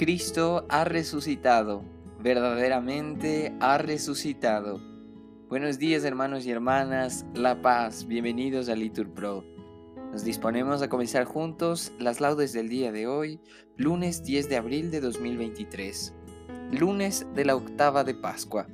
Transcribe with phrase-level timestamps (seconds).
[0.00, 1.84] Cristo ha resucitado,
[2.20, 4.80] verdaderamente ha resucitado.
[5.50, 9.44] Buenos días hermanos y hermanas, La Paz, bienvenidos a Litur Pro.
[10.10, 13.42] Nos disponemos a comenzar juntos las laudes del día de hoy,
[13.76, 16.14] lunes 10 de abril de 2023,
[16.72, 18.68] lunes de la octava de Pascua.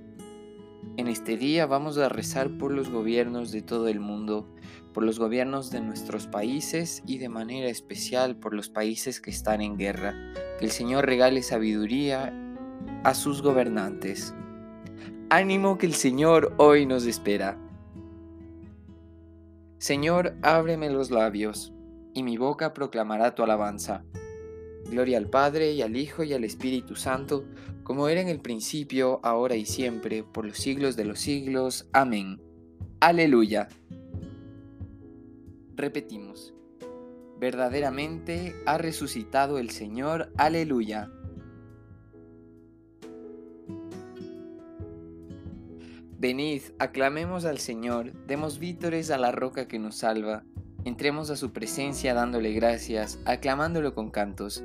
[0.97, 4.49] En este día vamos a rezar por los gobiernos de todo el mundo,
[4.95, 9.61] por los gobiernos de nuestros países y de manera especial por los países que están
[9.61, 10.15] en guerra.
[10.59, 12.33] Que el Señor regale sabiduría
[13.05, 14.35] a sus gobernantes.
[15.29, 17.59] Ánimo que el Señor hoy nos espera.
[19.79, 21.75] Señor, ábreme los labios,
[22.15, 24.05] y mi boca proclamará tu alabanza.
[24.91, 27.45] Gloria al Padre y al Hijo y al Espíritu Santo,
[27.83, 31.89] como era en el principio, ahora y siempre, por los siglos de los siglos.
[31.93, 32.41] Amén.
[33.01, 33.69] Aleluya.
[35.77, 36.55] Repetimos,
[37.39, 41.11] verdaderamente ha resucitado el Señor, aleluya.
[46.19, 50.45] Venid, aclamemos al Señor, demos vítores a la roca que nos salva,
[50.85, 54.65] entremos a su presencia dándole gracias, aclamándolo con cantos,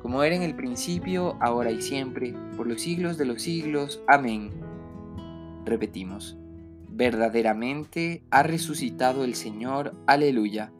[0.00, 4.02] como era en el principio, ahora y siempre, por los siglos de los siglos.
[4.08, 4.50] Amén.
[5.64, 6.38] Repetimos,
[6.88, 9.94] verdaderamente ha resucitado el Señor.
[10.06, 10.72] Aleluya.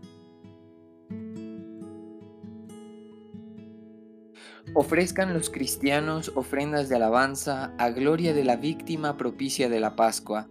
[4.72, 10.48] Ofrezcan los cristianos ofrendas de alabanza a gloria de la víctima propicia de la Pascua,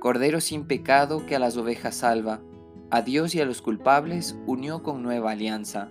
[0.00, 2.40] Cordero sin pecado que a las ovejas salva,
[2.90, 5.90] a Dios y a los culpables unió con nueva alianza.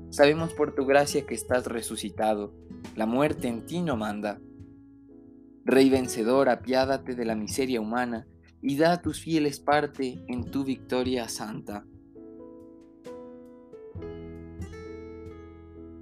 [0.11, 2.53] sabemos por tu gracia que estás resucitado,
[2.95, 4.39] la muerte en ti no manda.
[5.65, 8.27] Rey vencedor, apiádate de la miseria humana
[8.61, 11.85] y da a tus fieles parte en tu victoria santa.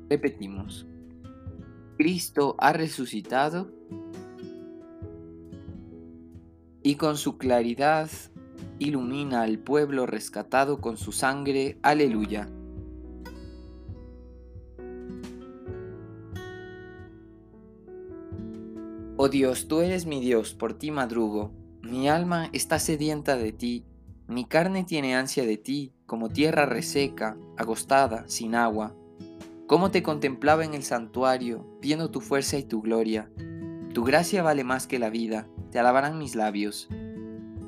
[0.09, 0.87] Repetimos,
[1.97, 3.71] Cristo ha resucitado
[6.81, 8.09] y con su claridad
[8.79, 11.77] ilumina al pueblo rescatado con su sangre.
[11.83, 12.49] Aleluya.
[19.21, 21.51] Oh Dios, tú eres mi Dios, por ti madrugo.
[21.81, 23.85] Mi alma está sedienta de ti,
[24.29, 28.95] mi carne tiene ansia de ti, como tierra reseca, agostada, sin agua.
[29.67, 33.29] Cómo te contemplaba en el santuario, viendo tu fuerza y tu gloria.
[33.93, 36.87] Tu gracia vale más que la vida, te alabarán mis labios.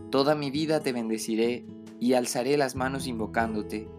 [0.09, 1.66] Toda mi vida te bendeciré
[2.00, 3.89] y alzaré las manos invocándote.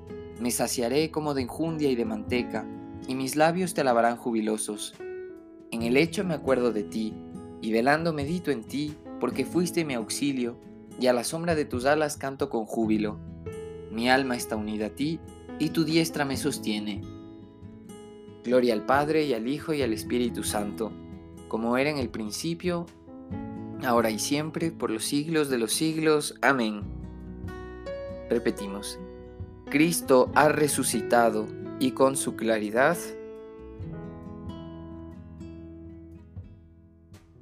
[0.41, 2.67] Me saciaré como de enjundia y de manteca,
[3.07, 4.95] y mis labios te alabarán jubilosos.
[5.71, 7.15] En el hecho me acuerdo de ti,
[7.63, 10.57] y velando medito en ti, porque fuiste mi auxilio,
[11.01, 13.19] y a la sombra de tus alas canto con júbilo.
[13.91, 15.21] Mi alma está unida a ti,
[15.59, 17.01] y tu diestra me sostiene.
[18.45, 20.93] Gloria al Padre y al Hijo y al Espíritu Santo,
[21.49, 22.87] como era en el principio,
[23.85, 26.35] ahora y siempre, por los siglos de los siglos.
[26.43, 26.83] Amén.
[28.29, 28.99] Repetimos,
[29.71, 31.47] Cristo ha resucitado
[31.79, 32.97] y con su claridad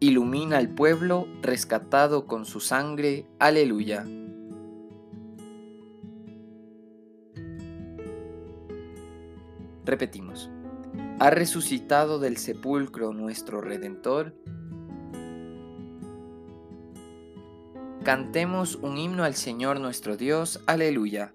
[0.01, 3.27] ilumina al pueblo rescatado con su sangre.
[3.39, 4.05] Aleluya.
[9.85, 10.51] Repetimos
[11.21, 14.35] ha resucitado del sepulcro nuestro Redentor,
[18.03, 20.61] Cantemos un himno al Señor nuestro Dios.
[20.67, 21.35] Aleluya.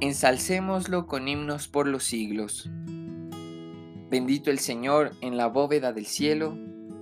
[0.00, 2.70] ensalcémoslo con himnos por los siglos.
[4.10, 6.56] Bendito el Señor en la bóveda del cielo,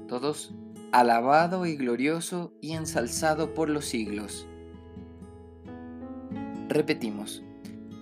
[0.09, 0.53] todos,
[0.91, 4.47] alabado y glorioso y ensalzado por los siglos.
[6.69, 7.45] Repetimos,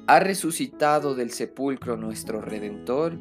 [0.06, 3.18] ha resucitado del sepulcro nuestro Redentor.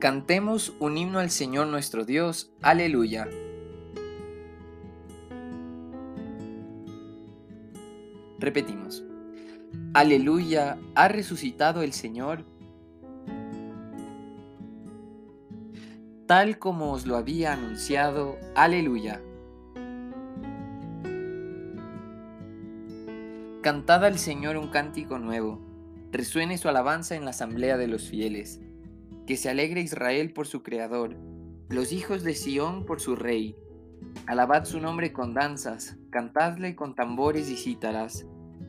[0.00, 3.28] Cantemos un himno al Señor nuestro Dios, aleluya.
[8.44, 9.02] Repetimos.
[9.94, 12.44] Aleluya, ha resucitado el Señor.
[16.26, 18.36] Tal como os lo había anunciado.
[18.54, 19.22] Aleluya.
[23.62, 25.62] Cantad al Señor un cántico nuevo.
[26.12, 28.60] Resuene su alabanza en la asamblea de los fieles.
[29.26, 31.16] Que se alegre Israel por su Creador,
[31.70, 33.56] los hijos de Sión por su Rey.
[34.26, 38.26] Alabad su nombre con danzas, cantadle con tambores y cítaras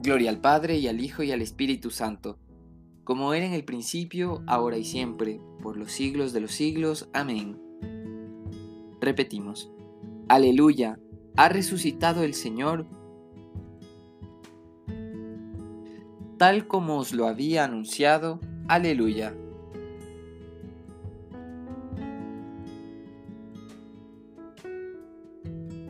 [0.00, 2.38] Gloria al Padre y al Hijo y al Espíritu Santo,
[3.02, 7.08] como era en el principio, ahora y siempre, por los siglos de los siglos.
[7.12, 7.60] Amén.
[9.00, 9.72] Repetimos,
[10.28, 11.00] Aleluya,
[11.36, 12.86] ha resucitado el Señor,
[16.36, 18.40] tal como os lo había anunciado.
[18.68, 19.34] Aleluya.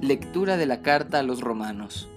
[0.00, 2.08] Lectura de la carta a los romanos.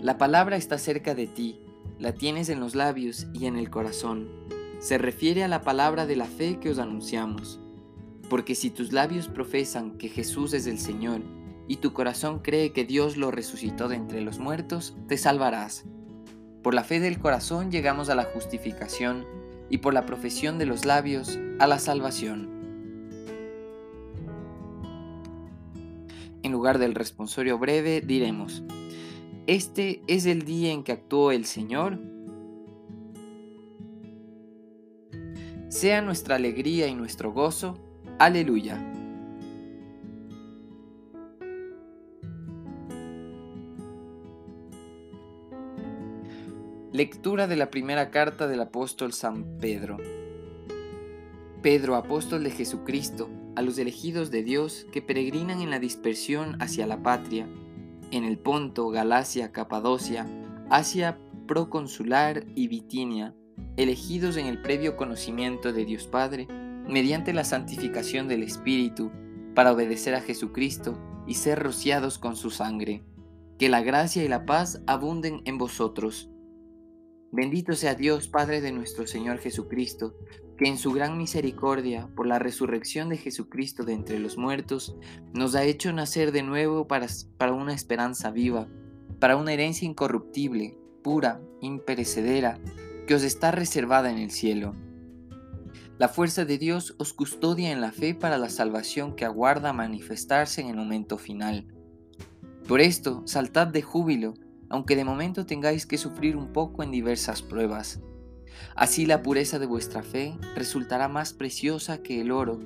[0.00, 1.58] La palabra está cerca de ti,
[1.98, 4.28] la tienes en los labios y en el corazón.
[4.78, 7.58] Se refiere a la palabra de la fe que os anunciamos.
[8.30, 11.22] Porque si tus labios profesan que Jesús es el Señor
[11.66, 15.84] y tu corazón cree que Dios lo resucitó de entre los muertos, te salvarás.
[16.62, 19.26] Por la fe del corazón llegamos a la justificación
[19.68, 22.48] y por la profesión de los labios a la salvación.
[26.44, 28.62] En lugar del responsorio breve diremos,
[29.48, 31.98] este es el día en que actuó el Señor.
[35.70, 37.78] Sea nuestra alegría y nuestro gozo.
[38.18, 38.78] Aleluya.
[46.92, 49.96] Lectura de la primera carta del apóstol San Pedro.
[51.62, 56.86] Pedro, apóstol de Jesucristo, a los elegidos de Dios que peregrinan en la dispersión hacia
[56.86, 57.48] la patria,
[58.10, 60.26] en el Ponto, Galacia, Capadocia,
[60.70, 63.34] Asia proconsular y Bitinia,
[63.76, 66.46] elegidos en el previo conocimiento de Dios Padre,
[66.86, 69.10] mediante la santificación del Espíritu,
[69.54, 73.02] para obedecer a Jesucristo y ser rociados con su sangre.
[73.58, 76.30] Que la gracia y la paz abunden en vosotros.
[77.30, 80.14] Bendito sea Dios, Padre de nuestro Señor Jesucristo,
[80.56, 84.96] que en su gran misericordia, por la resurrección de Jesucristo de entre los muertos,
[85.34, 87.06] nos ha hecho nacer de nuevo para,
[87.36, 88.66] para una esperanza viva,
[89.20, 92.58] para una herencia incorruptible, pura, imperecedera,
[93.06, 94.74] que os está reservada en el cielo.
[95.98, 100.62] La fuerza de Dios os custodia en la fe para la salvación que aguarda manifestarse
[100.62, 101.66] en el momento final.
[102.66, 104.34] Por esto, saltad de júbilo,
[104.70, 108.00] aunque de momento tengáis que sufrir un poco en diversas pruebas.
[108.74, 112.58] Así la pureza de vuestra fe resultará más preciosa que el oro,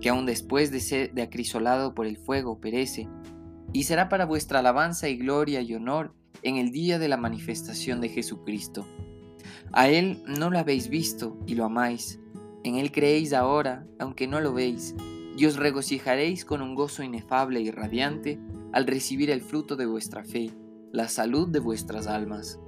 [0.00, 3.08] que aun después de ser de acrisolado por el fuego perece,
[3.72, 8.00] y será para vuestra alabanza y gloria y honor en el día de la manifestación
[8.00, 8.86] de Jesucristo.
[9.72, 12.20] A Él no lo habéis visto y lo amáis,
[12.62, 14.94] en Él creéis ahora, aunque no lo veis,
[15.36, 18.40] y os regocijaréis con un gozo inefable y radiante
[18.72, 20.50] al recibir el fruto de vuestra fe,
[20.94, 22.60] la salud de vuestras almas.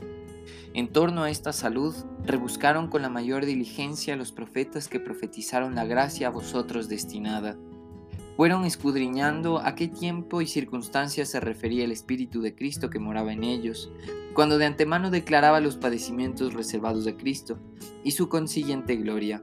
[0.74, 5.84] En torno a esta salud, rebuscaron con la mayor diligencia los profetas que profetizaron la
[5.84, 7.56] gracia a vosotros destinada.
[8.36, 13.32] Fueron escudriñando a qué tiempo y circunstancias se refería el Espíritu de Cristo que moraba
[13.32, 13.92] en ellos,
[14.34, 17.60] cuando de antemano declaraba los padecimientos reservados de Cristo
[18.02, 19.40] y su consiguiente gloria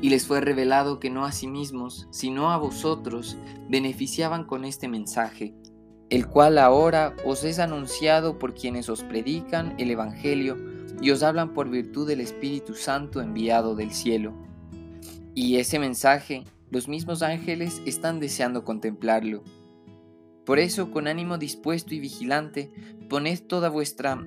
[0.00, 3.36] y les fue revelado que no a sí mismos, sino a vosotros,
[3.68, 5.54] beneficiaban con este mensaje,
[6.10, 10.56] el cual ahora os es anunciado por quienes os predican el Evangelio
[11.00, 14.32] y os hablan por virtud del Espíritu Santo enviado del cielo.
[15.34, 19.42] Y ese mensaje, los mismos ángeles están deseando contemplarlo.
[20.44, 22.70] Por eso, con ánimo dispuesto y vigilante,
[23.08, 24.24] poned toda vuestra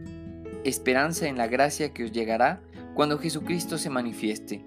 [0.64, 2.62] esperanza en la gracia que os llegará
[2.94, 4.66] cuando Jesucristo se manifieste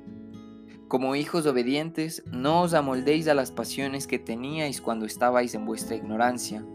[0.92, 5.96] como hijos obedientes, no os amoldéis a las pasiones que teníais cuando estabais en vuestra
[5.96, 6.66] ignorancia.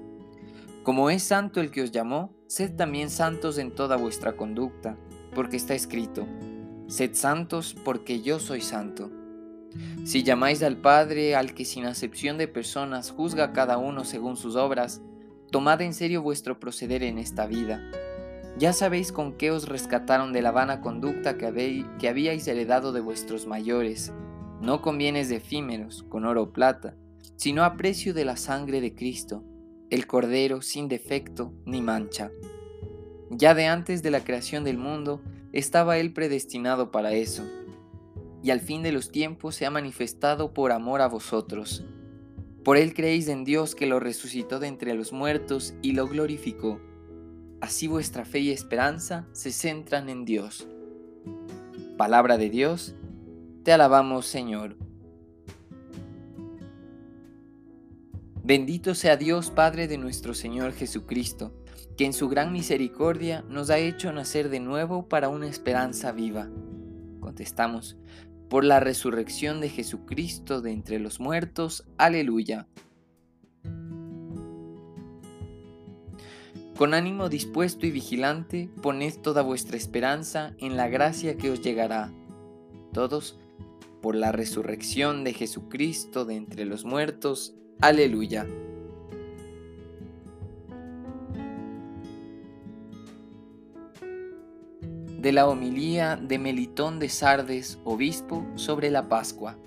[0.87, 4.95] Como es santo el que os llamó, sed también santos en toda vuestra conducta,
[5.35, 6.25] porque está escrito,
[6.87, 9.11] sed santos porque yo soy santo.
[10.05, 14.37] Si llamáis al Padre, al que sin acepción de personas juzga a cada uno según
[14.37, 15.01] sus obras,
[15.51, 17.81] tomad en serio vuestro proceder en esta vida.
[18.57, 23.01] Ya sabéis con qué os rescataron de la vana conducta que, habéis, habíais heredado de
[23.01, 24.13] vuestros mayores,
[24.61, 26.95] no con bienes efímeros, con oro o plata,
[27.35, 29.43] sino a precio de la sangre de Cristo,
[29.89, 32.31] el Cordero sin defecto ni mancha.
[33.29, 37.43] Ya de antes de la creación del mundo estaba Él predestinado para eso,
[38.43, 41.83] y al fin de los tiempos se ha manifestado por amor a vosotros.
[42.63, 46.79] Por Él creéis en Dios que lo resucitó de entre los muertos y lo glorificó
[47.59, 50.67] Así vuestra fe y esperanza se centran en Dios.
[51.97, 52.93] Palabra de Dios,
[53.63, 54.77] te alabamos Señor.
[58.47, 61.51] Bendito sea Dios Padre de nuestro Señor Jesucristo,
[61.97, 66.49] que en su gran misericordia nos ha hecho nacer de nuevo para una esperanza viva.
[67.19, 67.97] Contestamos,
[68.47, 71.83] por la resurrección de Jesucristo de entre los muertos.
[71.97, 72.69] Aleluya.
[76.77, 82.13] Con ánimo dispuesto y vigilante, poned toda vuestra esperanza en la gracia que os llegará.
[82.93, 83.37] Todos,
[84.01, 87.53] por la resurrección de Jesucristo de entre los muertos.
[87.79, 88.47] Aleluya.
[95.19, 99.57] De la homilía de Melitón de Sardes, obispo, sobre la Pascua.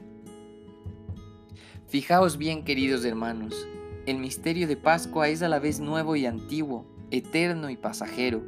[1.87, 3.69] Fijaos bien, queridos hermanos,
[4.07, 8.43] el misterio de Pascua es a la vez nuevo y antiguo eterno y pasajero,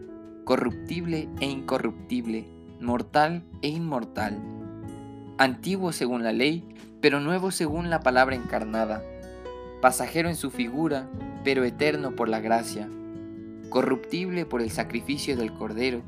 [0.44, 2.48] corruptible e incorruptible,
[2.80, 4.42] mortal e inmortal,
[5.38, 6.64] antiguo según la ley,
[7.00, 9.02] pero nuevo según la palabra encarnada,
[9.82, 11.10] pasajero en su figura,
[11.42, 12.88] pero eterno por la gracia,
[13.68, 16.02] corruptible por el sacrificio del Cordero,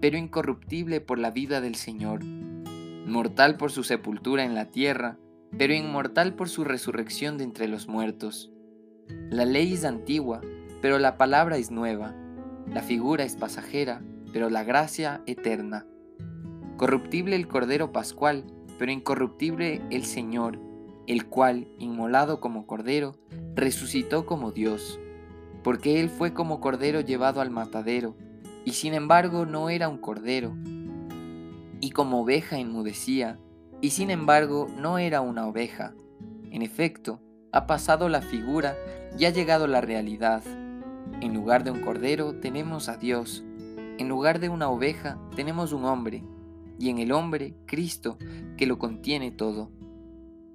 [0.00, 5.18] pero incorruptible por la vida del Señor, mortal por su sepultura en la tierra,
[5.58, 8.52] pero inmortal por su resurrección de entre los muertos.
[9.28, 10.40] La ley es antigua,
[10.80, 12.14] pero la palabra es nueva,
[12.72, 15.84] la figura es pasajera, pero la gracia eterna.
[16.76, 18.44] Corruptible el Cordero Pascual,
[18.78, 20.60] pero incorruptible el Señor,
[21.06, 23.16] el cual, inmolado como Cordero,
[23.54, 24.98] resucitó como Dios,
[25.62, 28.16] porque Él fue como Cordero llevado al matadero,
[28.64, 30.56] y sin embargo no era un Cordero,
[31.80, 33.38] y como oveja enmudecía,
[33.80, 35.94] y sin embargo no era una oveja,
[36.50, 37.20] En efecto,
[37.52, 38.76] ha pasado la figura
[39.18, 40.42] y ha llegado la realidad.
[41.20, 43.44] En lugar de un cordero tenemos a Dios.
[43.98, 46.24] En lugar de una oveja tenemos un hombre.
[46.78, 48.18] Y en el hombre, Cristo,
[48.56, 49.70] que lo contiene todo.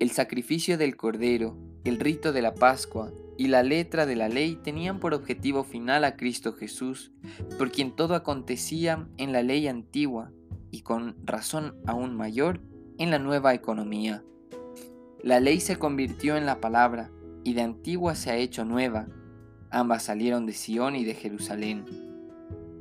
[0.01, 4.55] El sacrificio del cordero, el rito de la Pascua y la letra de la ley
[4.55, 7.11] tenían por objetivo final a Cristo Jesús,
[7.59, 10.31] por quien todo acontecía en la ley antigua
[10.71, 12.61] y con razón aún mayor
[12.97, 14.23] en la nueva economía.
[15.21, 17.11] La ley se convirtió en la palabra
[17.43, 19.07] y de antigua se ha hecho nueva.
[19.69, 21.85] Ambas salieron de Sión y de Jerusalén.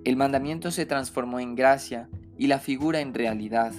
[0.04, 2.08] El mandamiento se transformó en gracia
[2.38, 3.74] y la figura en realidad.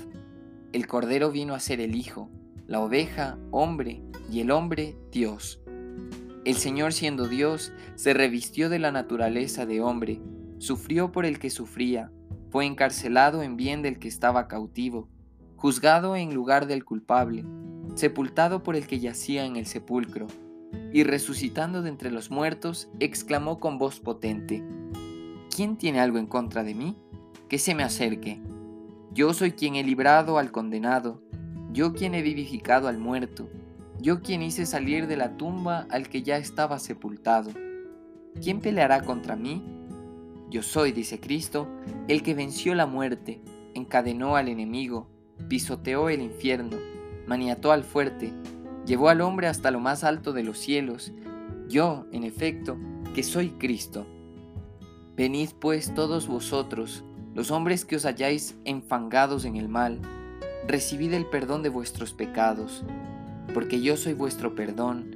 [0.73, 2.29] El Cordero vino a ser el Hijo,
[2.71, 4.01] la oveja hombre
[4.31, 5.59] y el hombre Dios.
[6.45, 10.21] El Señor siendo Dios, se revistió de la naturaleza de hombre,
[10.57, 12.13] sufrió por el que sufría,
[12.49, 15.09] fue encarcelado en bien del que estaba cautivo,
[15.57, 17.43] juzgado en lugar del culpable,
[17.95, 20.27] sepultado por el que yacía en el sepulcro,
[20.93, 24.63] y resucitando de entre los muertos, exclamó con voz potente,
[25.53, 26.95] ¿quién tiene algo en contra de mí?
[27.49, 28.41] Que se me acerque.
[29.11, 31.21] Yo soy quien he librado al condenado,
[31.71, 33.49] yo quien he vivificado al muerto,
[33.99, 37.51] yo quien hice salir de la tumba al que ya estaba sepultado.
[38.41, 39.63] ¿Quién peleará contra mí?
[40.49, 41.67] Yo soy, dice Cristo,
[42.07, 43.41] el que venció la muerte,
[43.73, 45.07] encadenó al enemigo,
[45.47, 46.77] pisoteó el infierno,
[47.27, 48.33] maniató al fuerte,
[48.85, 51.13] llevó al hombre hasta lo más alto de los cielos.
[51.69, 52.77] Yo, en efecto,
[53.13, 54.05] que soy Cristo.
[55.15, 60.01] Venid pues todos vosotros, los hombres que os halláis enfangados en el mal,
[60.67, 62.83] recibid el perdón de vuestros pecados
[63.53, 65.15] porque yo soy vuestro perdón,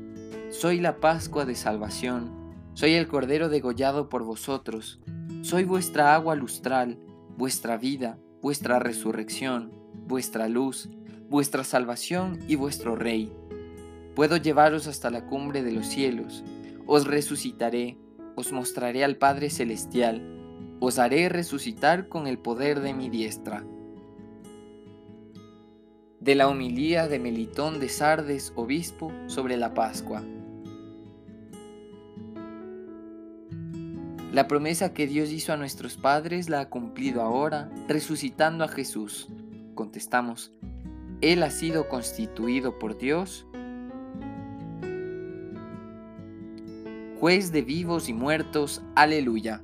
[0.52, 5.00] soy la Pascua de salvación, soy el Cordero degollado por vosotros,
[5.42, 7.00] soy vuestra agua lustral,
[7.38, 9.72] vuestra vida, vuestra resurrección,
[10.08, 10.90] vuestra luz,
[11.30, 13.32] vuestra salvación y vuestro Rey.
[14.16, 16.44] Puedo llevaros hasta la cumbre de los cielos,
[16.86, 17.98] os resucitaré,
[18.36, 20.22] os mostraré al Padre Celestial,
[20.80, 23.66] os haré resucitar con el poder de mi diestra
[26.26, 30.24] de la homilía de Melitón de Sardes, obispo, sobre la Pascua.
[34.34, 39.28] La promesa que Dios hizo a nuestros padres la ha cumplido ahora, resucitando a Jesús.
[39.76, 40.52] Contestamos,
[41.22, 43.46] Él ha sido constituido por Dios,
[47.20, 49.62] juez de vivos y muertos, aleluya.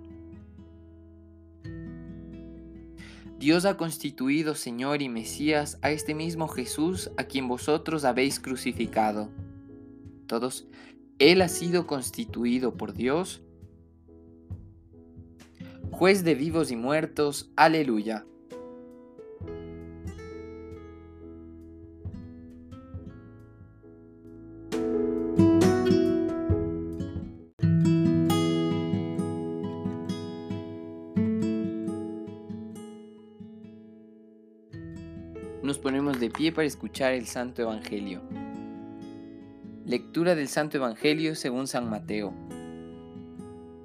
[3.41, 9.31] Dios ha constituido Señor y Mesías a este mismo Jesús a quien vosotros habéis crucificado.
[10.27, 10.67] Todos,
[11.17, 13.41] Él ha sido constituido por Dios,
[15.89, 18.27] juez de vivos y muertos, aleluya.
[36.49, 38.23] Para escuchar el Santo Evangelio.
[39.85, 42.33] Lectura del Santo Evangelio según San Mateo.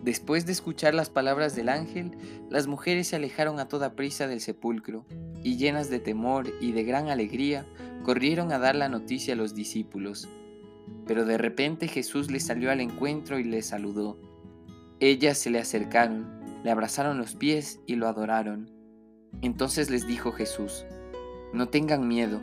[0.02, 2.12] Después de escuchar las palabras del ángel,
[2.48, 5.04] las mujeres se alejaron a toda prisa del sepulcro,
[5.42, 7.66] y llenas de temor y de gran alegría,
[8.04, 10.28] corrieron a dar la noticia a los discípulos.
[11.06, 14.18] Pero de repente Jesús les salió al encuentro y les saludó.
[15.00, 18.70] Ellas se le acercaron, le abrazaron los pies y lo adoraron.
[19.42, 20.86] Entonces les dijo Jesús,
[21.52, 22.40] no tengan miedo,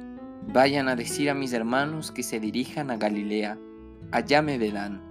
[0.48, 3.58] vayan a decir a mis hermanos que se dirijan a Galilea,
[4.12, 5.02] allá me verán.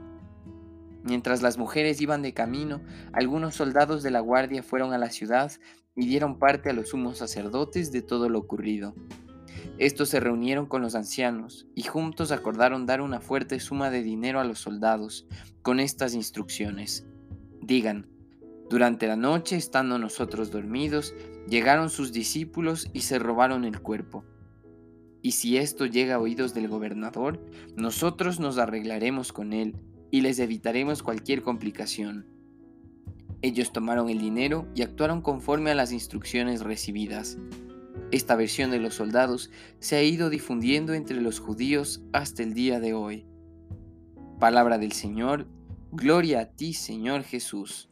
[1.05, 2.81] Mientras las mujeres iban de camino,
[3.13, 5.51] algunos soldados de la guardia fueron a la ciudad
[5.97, 8.95] y dieron parte a los sumos sacerdotes de todo lo ocurrido.
[9.79, 14.39] Estos se reunieron con los ancianos y juntos acordaron dar una fuerte suma de dinero
[14.39, 15.27] a los soldados
[15.63, 17.07] con estas instrucciones.
[17.61, 18.07] Digan,
[18.71, 21.15] durante la noche, estando nosotros dormidos,
[21.49, 24.25] llegaron sus discípulos y se robaron el cuerpo.
[25.23, 27.41] Y si esto llega a oídos del gobernador,
[27.77, 29.77] nosotros nos arreglaremos con él
[30.11, 32.27] y les evitaremos cualquier complicación.
[33.41, 37.39] Ellos tomaron el dinero y actuaron conforme a las instrucciones recibidas.
[38.11, 42.79] Esta versión de los soldados se ha ido difundiendo entre los judíos hasta el día
[42.79, 43.27] de hoy.
[44.39, 45.47] Palabra del Señor,
[45.93, 47.92] gloria a ti Señor Jesús.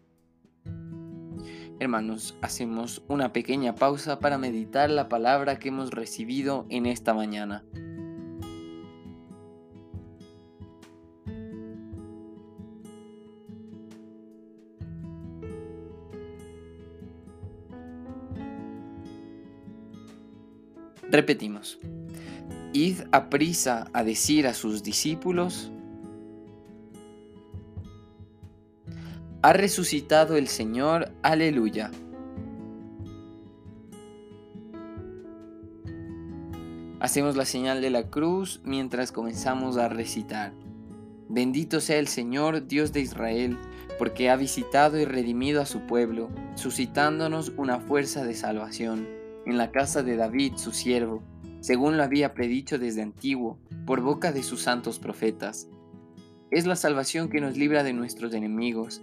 [1.81, 7.65] Hermanos, hacemos una pequeña pausa para meditar la palabra que hemos recibido en esta mañana.
[21.11, 21.79] Repetimos.
[22.75, 25.73] Id a prisa a decir a sus discípulos,
[29.43, 31.91] ha resucitado el Señor, aleluya.
[37.01, 40.53] Hacemos la señal de la cruz mientras comenzamos a recitar.
[41.29, 43.57] Bendito sea el Señor, Dios de Israel,
[43.99, 49.09] porque ha visitado y redimido a su pueblo, suscitándonos una fuerza de salvación
[49.47, 51.23] en la casa de David, su siervo
[51.61, 55.69] según lo había predicho desde antiguo, por boca de sus santos profetas.
[56.51, 59.03] Es la salvación que nos libra de nuestros enemigos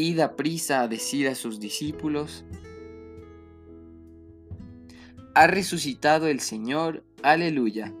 [0.00, 2.44] Id a prisa a decir a sus discípulos,
[5.34, 7.92] ha resucitado el Señor, aleluya.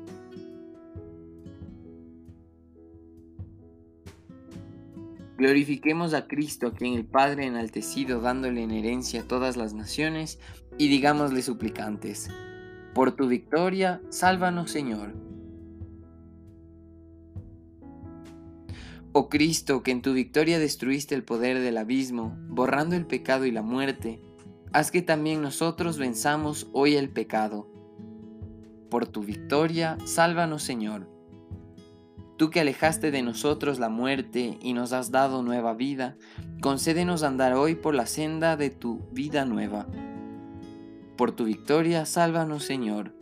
[5.38, 10.38] Glorifiquemos a Cristo, a quien el Padre enaltecido, dándole en herencia a todas las naciones,
[10.78, 12.28] y digámosle suplicantes,
[12.94, 15.27] por tu victoria, sálvanos Señor.
[19.12, 23.50] Oh Cristo, que en tu victoria destruiste el poder del abismo, borrando el pecado y
[23.50, 24.20] la muerte,
[24.72, 27.70] haz que también nosotros venzamos hoy el pecado.
[28.90, 31.08] Por tu victoria, sálvanos Señor.
[32.36, 36.16] Tú que alejaste de nosotros la muerte y nos has dado nueva vida,
[36.60, 39.86] concédenos andar hoy por la senda de tu vida nueva
[41.18, 43.17] por tu victoria, sálvanos Señor.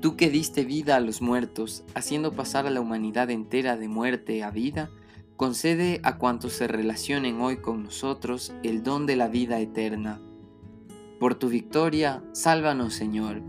[0.00, 4.42] Tú que diste vida a los muertos, haciendo pasar a la humanidad entera de muerte
[4.42, 4.90] a vida,
[5.36, 10.20] concede a cuantos se relacionen hoy con nosotros el don de la vida eterna.
[11.18, 13.42] Por tu victoria, sálvanos Señor.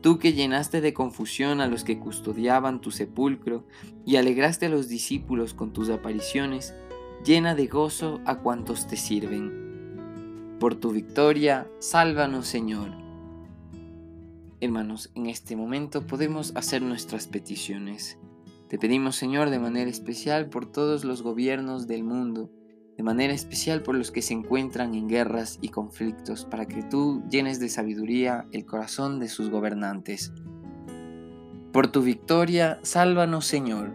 [0.00, 3.64] Tú que llenaste de confusión a los que custodiaban tu sepulcro
[4.04, 6.74] y alegraste a los discípulos con tus apariciones,
[7.24, 9.60] llena de gozo a cuantos te sirven
[10.60, 13.09] por tu victoria, sálvanos Señor.
[14.62, 18.18] Hermanos, en este momento podemos hacer nuestras peticiones.
[18.68, 22.50] Te pedimos Señor de manera especial por todos los gobiernos del mundo,
[22.98, 27.22] de manera especial por los que se encuentran en guerras y conflictos, para que tú
[27.30, 30.30] llenes de sabiduría el corazón de sus gobernantes.
[31.72, 33.94] Por tu victoria, sálvanos Señor.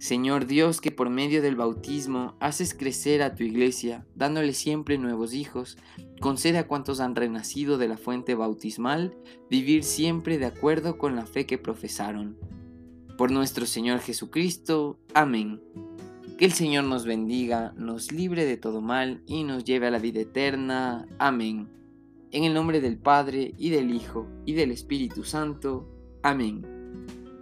[0.00, 5.34] Señor Dios, que por medio del bautismo haces crecer a tu iglesia, dándole siempre nuevos
[5.34, 5.76] hijos,
[6.22, 9.14] concede a cuantos han renacido de la fuente bautismal
[9.50, 12.38] vivir siempre de acuerdo con la fe que profesaron.
[13.18, 14.98] Por nuestro Señor Jesucristo.
[15.12, 15.60] Amén.
[16.38, 19.98] Que el Señor nos bendiga, nos libre de todo mal y nos lleve a la
[19.98, 21.06] vida eterna.
[21.18, 21.68] Amén.
[22.30, 25.86] En el nombre del Padre, y del Hijo, y del Espíritu Santo.
[26.22, 26.79] Amén.